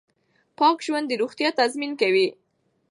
[0.59, 2.27] پاک ژوند د روغتیا تضمین کوي.